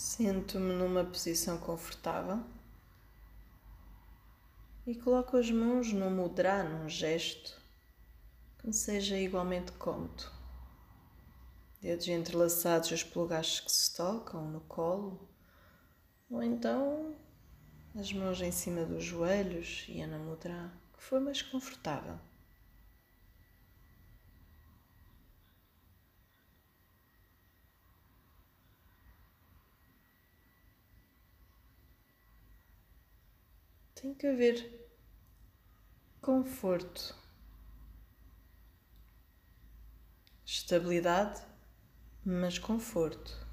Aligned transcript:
Sento-me 0.00 0.74
numa 0.74 1.04
posição 1.04 1.58
confortável 1.58 2.40
e 4.86 4.94
coloco 4.94 5.36
as 5.36 5.50
mãos 5.50 5.92
no 5.92 6.08
mudra, 6.08 6.62
num 6.62 6.88
gesto 6.88 7.60
que 8.56 8.68
me 8.68 8.72
seja 8.72 9.18
igualmente 9.18 9.72
cômodo. 9.72 10.22
Dedos 11.80 12.06
entrelaçados, 12.06 12.92
os 12.92 13.02
polegares 13.02 13.58
que 13.58 13.72
se 13.72 13.92
tocam 13.96 14.48
no 14.48 14.60
colo, 14.60 15.28
ou 16.30 16.44
então 16.44 17.16
as 17.96 18.12
mãos 18.12 18.40
em 18.40 18.52
cima 18.52 18.84
dos 18.84 19.02
joelhos 19.02 19.84
e 19.88 20.00
a 20.00 20.06
mudra, 20.06 20.72
que 20.96 21.02
for 21.02 21.20
mais 21.20 21.42
confortável. 21.42 22.20
Tem 34.00 34.14
que 34.14 34.28
haver 34.28 34.88
conforto, 36.20 37.16
estabilidade, 40.46 41.44
mas 42.24 42.60
conforto. 42.60 43.44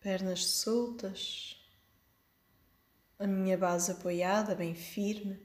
Pernas 0.00 0.46
soltas, 0.46 1.62
a 3.18 3.26
minha 3.26 3.58
base 3.58 3.92
apoiada, 3.92 4.54
bem 4.54 4.74
firme, 4.74 5.38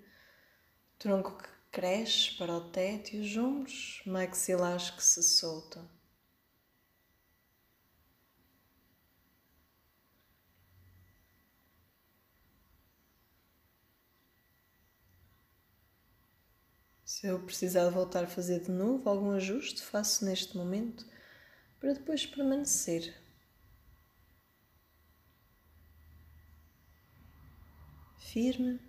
tronco 0.98 1.38
que 1.38 1.61
cresce 1.72 2.34
para 2.38 2.54
o 2.54 2.70
teto 2.70 3.16
e 3.16 3.20
os 3.22 3.38
ombros 3.38 4.02
maxilares 4.06 4.90
que 4.90 5.04
se 5.04 5.24
soltam. 5.24 5.88
Se 17.06 17.28
eu 17.28 17.40
precisar 17.40 17.90
voltar 17.90 18.24
a 18.24 18.28
fazer 18.28 18.62
de 18.62 18.72
novo 18.72 19.10
algum 19.10 19.32
ajuste, 19.32 19.82
faço 19.82 20.26
neste 20.26 20.58
momento 20.58 21.06
para 21.80 21.94
depois 21.94 22.26
permanecer. 22.26 23.16
Firme, 28.18 28.80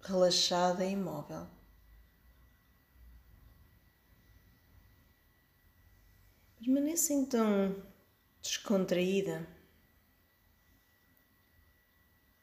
relaxada 0.00 0.84
e 0.84 0.92
imóvel. 0.92 1.57
Permaneça 6.58 7.12
então 7.12 7.82
descontraída, 8.42 9.48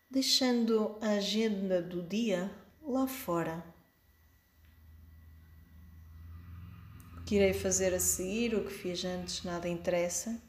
deixando 0.09 0.97
a 1.01 1.09
agenda 1.17 1.81
do 1.81 2.01
dia 2.01 2.49
lá 2.81 3.05
fora. 3.07 3.61
O 7.17 7.25
que 7.25 7.35
irei 7.35 7.53
fazer 7.53 7.93
a 7.93 7.99
seguir, 7.99 8.55
o 8.55 8.63
que 8.63 8.71
fiz 8.71 9.03
antes, 9.03 9.43
nada 9.43 9.67
interessa. 9.67 10.41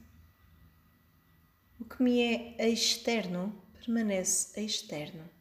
O 1.80 1.84
que 1.84 2.00
me 2.00 2.20
é 2.56 2.68
externo 2.68 3.52
permanece 3.72 4.60
externo. 4.64 5.35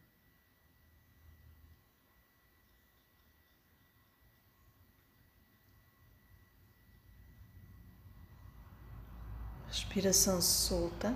Respiração 9.76 10.40
solta. 10.40 11.14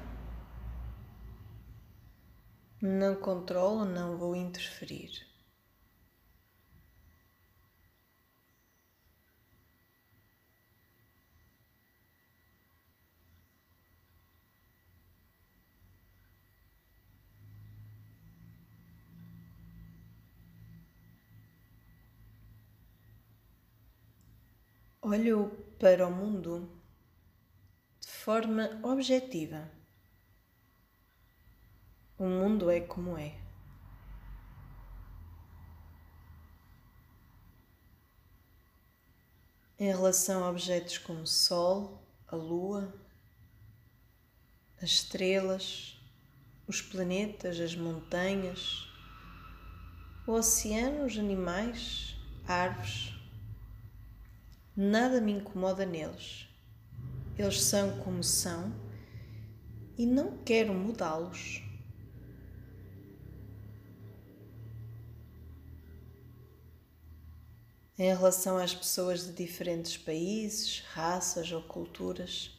Não 2.79 3.15
controlo, 3.17 3.87
não 3.87 4.19
vou 4.19 4.37
interferir. 4.37 5.27
Olho 25.01 25.51
para 25.79 26.07
o 26.07 26.11
mundo 26.11 26.80
forma 28.25 28.79
objetiva. 28.83 29.67
O 32.19 32.25
mundo 32.25 32.71
é 32.71 32.79
como 32.79 33.17
é. 33.17 33.35
Em 39.79 39.87
relação 39.87 40.45
a 40.45 40.51
objetos 40.51 40.99
como 40.99 41.23
o 41.23 41.27
Sol, 41.27 42.07
a 42.29 42.37
Lua, 42.37 42.95
as 44.83 44.91
estrelas, 44.91 45.99
os 46.67 46.83
planetas, 46.83 47.59
as 47.59 47.75
montanhas, 47.75 48.87
o 50.27 50.33
oceano, 50.33 51.07
os 51.07 51.17
animais, 51.17 52.15
árvores, 52.47 53.15
nada 54.77 55.23
me 55.23 55.33
incomoda 55.33 55.87
neles 55.87 56.50
eles 57.41 57.63
são 57.63 57.99
como 58.01 58.23
são 58.23 58.73
e 59.97 60.07
não 60.07 60.39
quero 60.45 60.73
mudá-los. 60.75 61.63
Em 67.99 68.15
relação 68.15 68.57
às 68.57 68.75
pessoas 68.75 69.27
de 69.27 69.33
diferentes 69.33 69.97
países, 69.97 70.81
raças 70.93 71.53
ou 71.53 71.63
culturas, 71.63 72.59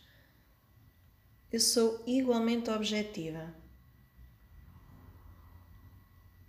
eu 1.51 1.59
sou 1.59 2.03
igualmente 2.05 2.69
objetiva. 2.69 3.53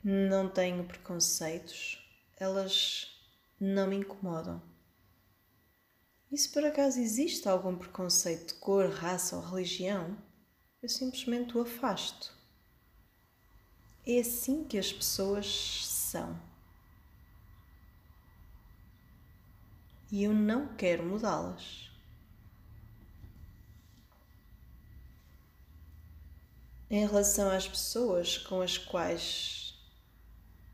Não 0.04 0.48
tenho 0.48 0.84
preconceitos, 0.84 1.98
elas 2.38 3.08
não 3.58 3.86
me 3.86 3.96
incomodam. 3.96 4.71
E 6.32 6.38
se 6.38 6.48
por 6.48 6.64
acaso 6.64 6.98
existe 6.98 7.46
algum 7.46 7.76
preconceito 7.76 8.54
de 8.54 8.54
cor, 8.54 8.88
raça 8.88 9.36
ou 9.36 9.42
religião, 9.42 10.16
eu 10.82 10.88
simplesmente 10.88 11.54
o 11.58 11.60
afasto. 11.60 12.34
É 14.06 14.18
assim 14.18 14.64
que 14.64 14.78
as 14.78 14.90
pessoas 14.90 15.84
são. 15.86 16.40
E 20.10 20.24
eu 20.24 20.32
não 20.32 20.74
quero 20.74 21.04
mudá-las. 21.04 21.90
Em 26.88 27.06
relação 27.06 27.50
às 27.50 27.68
pessoas 27.68 28.38
com 28.38 28.62
as 28.62 28.78
quais 28.78 29.78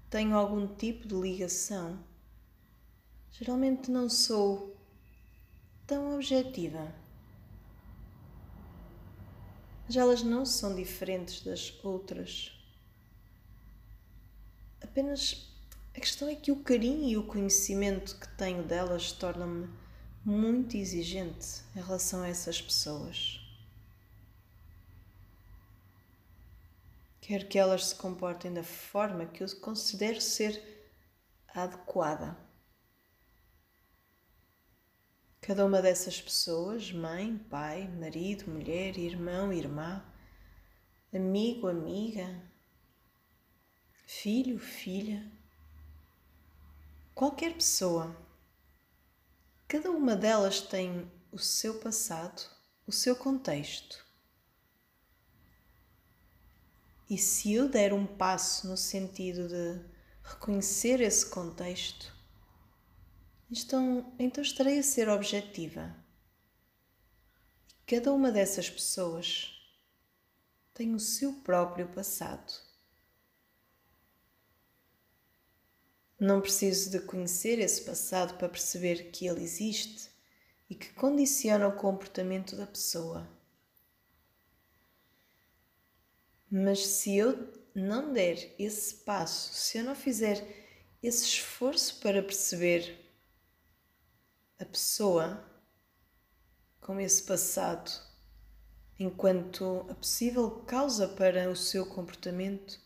tenho 0.09 0.37
algum 0.37 0.69
tipo 0.77 1.09
de 1.09 1.17
ligação, 1.17 1.99
geralmente 3.33 3.91
não 3.91 4.09
sou 4.09 4.78
tão 5.89 6.15
objetiva. 6.15 6.95
Mas 9.87 9.97
elas 9.97 10.23
não 10.23 10.45
são 10.45 10.77
diferentes 10.77 11.41
das 11.43 11.75
outras. 11.83 12.53
Apenas 14.83 15.51
a 15.97 15.99
questão 15.99 16.29
é 16.29 16.35
que 16.37 16.53
o 16.53 16.63
carinho 16.63 17.09
e 17.09 17.17
o 17.17 17.27
conhecimento 17.27 18.17
que 18.21 18.29
tenho 18.37 18.63
delas 18.63 19.11
tornam-me 19.11 19.69
muito 20.23 20.77
exigente 20.77 21.63
em 21.75 21.81
relação 21.81 22.23
a 22.23 22.29
essas 22.29 22.61
pessoas. 22.61 23.41
Quero 27.23 27.47
que 27.47 27.59
elas 27.59 27.87
se 27.87 27.95
comportem 27.95 28.53
da 28.53 28.63
forma 28.63 29.25
que 29.25 29.43
eu 29.43 29.57
considero 29.57 30.21
ser 30.21 30.63
adequada. 31.55 32.48
Cada 35.49 35.65
uma 35.65 35.81
dessas 35.81 36.21
pessoas, 36.21 36.93
mãe, 36.93 37.39
pai, 37.49 37.89
marido, 37.89 38.51
mulher, 38.51 38.99
irmão, 38.99 39.51
irmã, 39.51 40.05
amigo, 41.11 41.67
amiga, 41.67 42.43
filho, 44.07 44.59
filha, 44.59 45.27
qualquer 47.15 47.55
pessoa, 47.55 48.15
cada 49.67 49.91
uma 49.91 50.15
delas 50.15 50.61
tem 50.61 51.11
o 51.33 51.39
seu 51.39 51.81
passado, 51.81 52.43
o 52.87 52.93
seu 52.93 53.17
contexto. 53.17 54.05
E 57.09 57.17
se 57.17 57.55
eu 57.55 57.71
der 57.71 57.95
um 57.95 58.05
passo 58.05 58.69
no 58.69 58.77
sentido 58.77 59.49
de 59.49 59.81
reconhecer 60.23 61.01
esse 61.01 61.25
contexto, 61.25 62.18
então, 63.51 64.15
então 64.19 64.43
estarei 64.43 64.79
a 64.79 64.83
ser 64.83 65.09
objetiva. 65.09 65.97
Cada 67.87 68.13
uma 68.13 68.31
dessas 68.31 68.69
pessoas 68.69 69.59
tem 70.75 70.95
o 70.95 71.01
seu 71.01 71.33
próprio 71.33 71.89
passado. 71.89 72.53
Não 76.21 76.41
preciso 76.41 76.91
de 76.91 77.01
conhecer 77.01 77.59
esse 77.59 77.83
passado 77.83 78.37
para 78.37 78.49
perceber 78.49 79.11
que 79.11 79.27
ele 79.27 79.43
existe 79.43 80.11
e 80.69 80.75
que 80.75 80.93
condiciona 80.93 81.67
o 81.67 81.77
comportamento 81.77 82.55
da 82.57 82.67
pessoa. 82.67 83.27
Mas 86.51 86.87
se 86.87 87.17
eu 87.17 87.53
não 87.75 88.13
der 88.13 88.55
esse 88.59 88.97
passo, 88.97 89.55
se 89.55 89.79
eu 89.79 89.85
não 89.85 89.95
fizer 89.95 90.45
esse 91.03 91.25
esforço 91.25 92.01
para 92.01 92.23
perceber 92.23 93.08
a 94.59 94.65
pessoa 94.65 95.45
com 96.81 96.99
esse 96.99 97.23
passado 97.23 97.91
enquanto 98.99 99.87
a 99.89 99.95
possível 99.95 100.51
causa 100.67 101.07
para 101.07 101.49
o 101.49 101.55
seu 101.55 101.87
comportamento, 101.87 102.81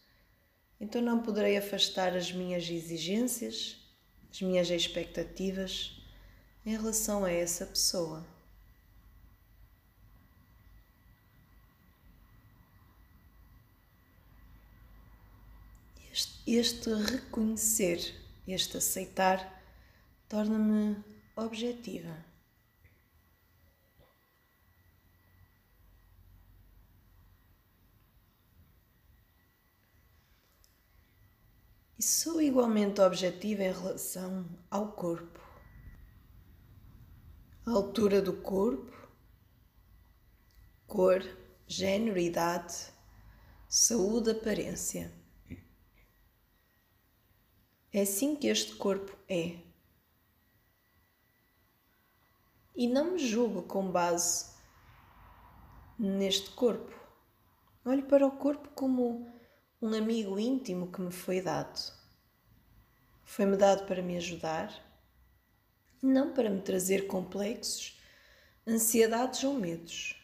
então 0.79 1.01
não 1.01 1.23
poderei 1.23 1.57
afastar 1.57 2.15
as 2.15 2.31
minhas 2.31 2.69
exigências, 2.69 3.79
as 4.31 4.43
minhas 4.43 4.69
expectativas 4.69 6.03
em 6.67 6.73
relação 6.73 7.25
a 7.25 7.31
essa 7.31 7.65
pessoa. 7.65 8.27
Este, 16.47 16.93
reconhecer, 16.93 18.15
este 18.47 18.77
aceitar, 18.77 19.63
torna-me 20.29 21.03
objetiva. 21.37 22.25
E 31.99 32.03
sou 32.03 32.43
igualmente 32.43 33.01
objetiva 33.01 33.63
em 33.63 33.73
relação 33.73 34.45
ao 34.71 34.93
corpo. 34.93 35.41
A 37.65 37.71
altura 37.71 38.21
do 38.21 38.33
corpo, 38.33 38.93
cor, 40.87 41.23
género, 41.67 42.19
idade, 42.19 42.75
saúde, 43.69 44.33
aparência. 44.33 45.13
É 47.93 48.03
assim 48.03 48.35
que 48.35 48.49
este 48.49 48.75
corpo 48.75 49.17
é. 49.29 49.72
E 52.83 52.89
não 52.89 53.13
me 53.13 53.19
julgo 53.21 53.63
com 53.63 53.93
base 53.93 54.57
neste 55.97 56.51
corpo. 56.51 56.93
Olho 57.85 58.03
para 58.07 58.27
o 58.27 58.33
corpo 58.33 58.71
como 58.71 59.33
um 59.81 59.95
amigo 59.95 60.37
íntimo 60.37 60.91
que 60.91 61.01
me 61.01 61.13
foi 61.13 61.41
dado. 61.41 61.79
Foi-me 63.23 63.57
dado 63.57 63.87
para 63.87 64.03
me 64.03 64.17
ajudar, 64.17 64.75
não 66.03 66.33
para 66.33 66.51
me 66.51 66.61
trazer 66.61 67.07
complexos, 67.07 68.03
ansiedades 68.67 69.45
ou 69.45 69.55
medos. 69.55 70.21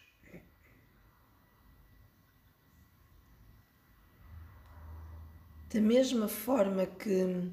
Da 5.73 5.81
mesma 5.81 6.27
forma 6.27 6.87
que 6.87 7.53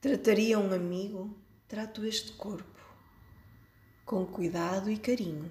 trataria 0.00 0.56
um 0.56 0.72
amigo, 0.72 1.36
trato 1.66 2.04
este 2.04 2.30
corpo 2.34 2.75
com 4.06 4.24
cuidado 4.24 4.88
e 4.88 4.96
carinho. 4.96 5.50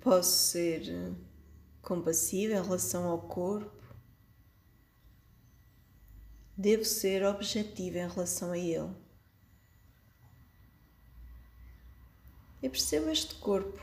Posso 0.00 0.50
ser 0.50 1.14
compassiva 1.82 2.54
em 2.54 2.62
relação 2.62 3.06
ao 3.06 3.20
corpo. 3.20 3.84
Devo 6.56 6.84
ser 6.84 7.22
objetiva 7.22 7.98
em 7.98 8.08
relação 8.08 8.52
a 8.52 8.58
ele. 8.58 8.94
Eu 12.62 12.70
percebo 12.70 13.10
este 13.10 13.34
corpo, 13.34 13.78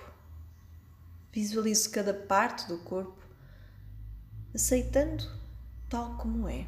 visualizo 1.32 1.92
cada 1.92 2.16
parte 2.16 2.68
do 2.68 2.80
corpo, 2.80 3.22
aceitando 4.54 5.30
tal 5.90 6.18
como 6.18 6.48
é. 6.48 6.66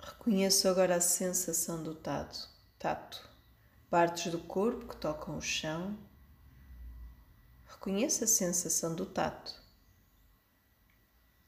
Reconheço 0.00 0.68
agora 0.68 0.96
a 0.96 1.00
sensação 1.00 1.82
do 1.82 1.94
tato, 1.94 2.48
tato, 2.78 3.28
partes 3.88 4.30
do 4.30 4.38
corpo 4.38 4.86
que 4.88 4.96
tocam 4.96 5.38
o 5.38 5.40
chão. 5.40 5.96
Reconheço 7.78 8.24
a 8.24 8.26
sensação 8.26 8.92
do 8.92 9.06
tato. 9.06 9.54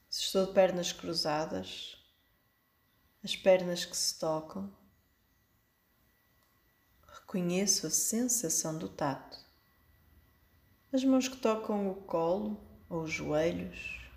Se 0.09 0.21
estou 0.21 0.45
de 0.45 0.53
pernas 0.53 0.93
cruzadas, 0.93 1.97
as 3.21 3.35
pernas 3.35 3.83
que 3.83 3.95
se 3.95 4.17
tocam. 4.17 4.73
Reconheço 7.05 7.85
a 7.85 7.89
sensação 7.89 8.77
do 8.77 8.87
tato. 8.87 9.37
As 10.93 11.03
mãos 11.03 11.27
que 11.27 11.35
tocam 11.35 11.91
o 11.91 11.95
colo 11.95 12.65
ou 12.89 13.03
os 13.03 13.11
joelhos. 13.11 14.09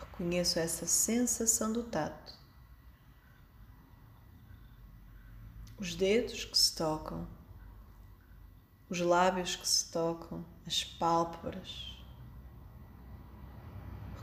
Reconheço 0.00 0.58
essa 0.58 0.86
sensação 0.86 1.70
do 1.70 1.84
tato. 1.84 2.36
os 5.78 5.94
dedos 5.94 6.44
que 6.44 6.56
se 6.56 6.74
tocam, 6.74 7.28
os 8.88 9.00
lábios 9.00 9.56
que 9.56 9.66
se 9.66 9.90
tocam, 9.90 10.44
as 10.66 10.84
pálpebras. 10.84 11.96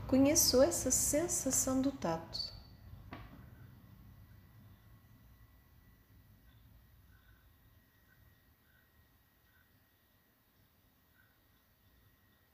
Reconheço 0.02 0.62
essa 0.62 0.90
sensação 0.90 1.80
do 1.80 1.92
tato. 1.92 2.38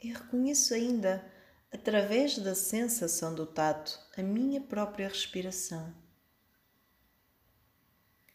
E 0.02 0.12
reconheço 0.12 0.73
ainda, 0.73 1.31
através 1.71 2.38
da 2.38 2.55
sensação 2.55 3.35
do 3.35 3.47
tato, 3.47 3.99
a 4.17 4.23
minha 4.23 4.61
própria 4.61 5.09
respiração 5.09 5.95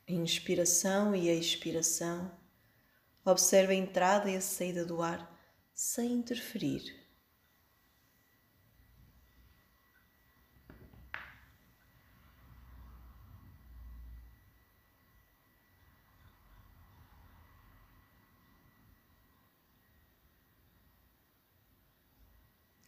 a 0.08 0.12
inspiração 0.12 1.16
e 1.16 1.30
a 1.30 1.34
expiração. 1.34 2.32
Observe 3.26 3.74
a 3.74 3.76
entrada 3.76 4.30
e 4.30 4.38
a 4.38 4.42
saída 4.42 4.86
do 4.86 5.02
ar 5.02 5.28
sem 5.74 6.14
interferir. 6.14 6.96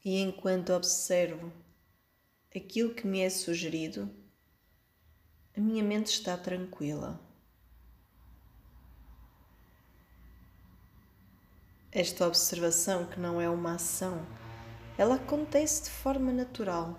E 0.05 0.21
enquanto 0.21 0.71
observo 0.71 1.51
aquilo 2.55 2.93
que 2.93 3.07
me 3.07 3.21
é 3.21 3.29
sugerido, 3.29 4.09
a 5.53 5.59
minha 5.59 5.83
mente 5.83 6.11
está 6.11 6.37
tranquila. 6.37 7.26
Esta 11.99 12.27
observação, 12.27 13.07
que 13.07 13.19
não 13.19 13.41
é 13.41 13.49
uma 13.49 13.73
ação, 13.73 14.23
ela 14.99 15.15
acontece 15.15 15.85
de 15.85 15.89
forma 15.89 16.31
natural. 16.31 16.95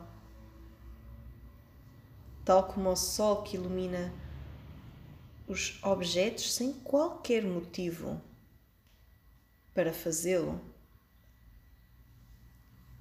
Tal 2.44 2.66
como 2.66 2.90
o 2.90 2.96
sol 2.96 3.44
que 3.44 3.56
ilumina 3.56 4.12
os 5.46 5.78
objetos 5.84 6.52
sem 6.52 6.72
qualquer 6.72 7.44
motivo 7.44 8.20
para 9.72 9.92
fazê-lo, 9.92 10.60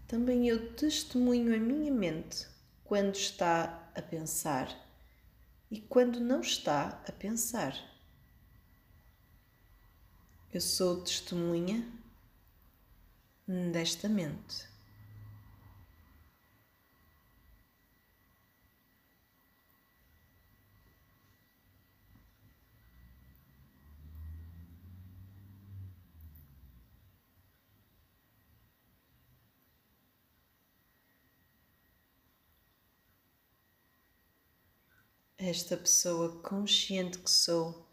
também 0.08 0.48
eu 0.48 0.76
testemunho 0.76 1.56
a 1.56 1.58
minha 1.58 1.92
mente 1.92 2.48
quando 2.84 3.16
está 3.16 3.90
a 3.96 4.04
pensar 4.04 4.70
e 5.72 5.82
quando 5.82 6.20
não 6.20 6.42
está 6.42 7.02
a 7.08 7.12
pensar. 7.12 7.74
Eu 10.54 10.62
sou 10.62 11.02
testemunha 11.04 11.86
desta 13.46 14.08
mente. 14.08 14.66
Esta 35.38 35.78
pessoa 35.78 36.42
consciente 36.42 37.20
que 37.20 37.30
sou 37.30 37.86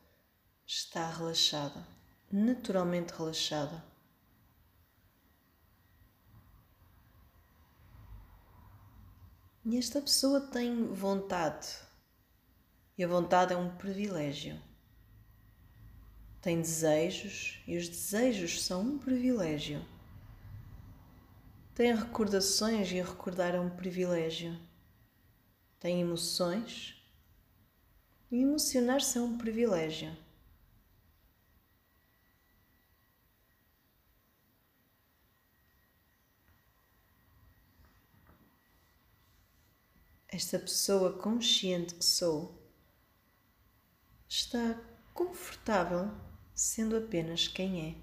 está 0.67 1.11
relaxada, 1.11 1.87
naturalmente 2.35 3.13
relaxada. 3.13 3.85
E 9.65 9.79
esta 9.79 10.01
pessoa 10.01 10.41
tem 10.41 10.93
vontade. 10.93 11.69
E 12.99 13.05
a 13.05 13.09
vontade 13.09 13.53
é 13.53 13.57
um 13.57 13.77
privilégio. 13.77 14.61
Tem 16.43 16.61
desejos 16.61 17.63
e 17.69 17.79
os 17.79 17.89
desejos 17.89 18.65
são 18.65 18.83
um 18.83 18.99
privilégio. 18.99 19.87
Tem 21.73 21.95
recordações 21.95 22.91
e 22.91 23.01
recordar 23.01 23.55
é 23.55 23.61
um 23.61 23.71
privilégio. 23.71 24.59
Tem 25.79 26.01
emoções 26.01 27.01
e 28.29 28.43
emocionar-se 28.43 29.19
é 29.19 29.21
um 29.21 29.39
privilégio. 29.39 30.24
Esta 40.35 40.59
pessoa 40.59 41.13
consciente 41.13 41.95
que 41.95 42.05
sou 42.05 42.61
está 44.29 44.77
confortável 45.13 46.11
sendo 46.53 46.97
apenas 46.97 47.47
quem 47.47 47.89
é. 47.91 47.95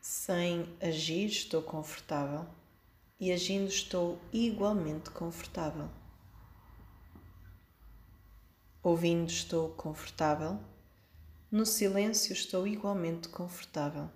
Sem 0.00 0.76
agir, 0.80 1.26
estou 1.26 1.62
confortável 1.62 2.48
e 3.18 3.32
agindo, 3.32 3.68
estou 3.68 4.18
igualmente 4.32 5.10
confortável. 5.10 5.88
Ouvindo, 8.82 9.30
estou 9.30 9.70
confortável. 9.70 10.60
No 11.50 11.64
silêncio, 11.64 12.32
estou 12.32 12.66
igualmente 12.66 13.28
confortável. 13.28 14.10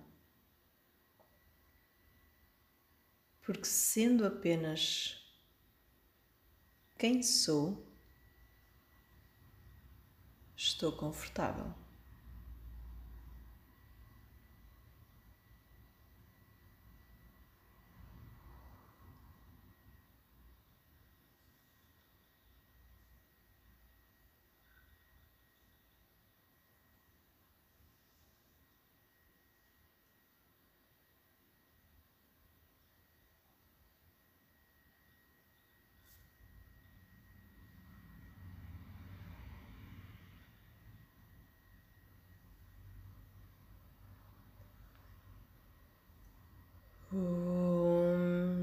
Porque, 3.41 3.65
sendo 3.65 4.27
apenas 4.27 5.17
quem 6.97 7.23
sou, 7.23 7.83
estou 10.55 10.91
confortável. 10.91 11.73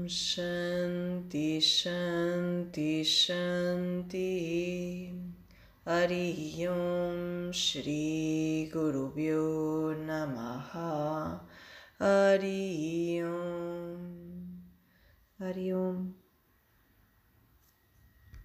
Shanti 0.07 1.59
Shanti 1.59 3.03
Shanti. 3.03 4.31
Hari 5.85 6.67
Om 6.67 7.51
Shri 7.51 8.69
Guru 8.71 9.11
Bhyo 9.13 9.95
Namaha. 10.05 11.39
Hari 11.99 13.21
Om. 13.23 14.61
Hari 15.39 15.73